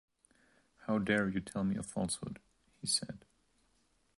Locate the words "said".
2.87-3.23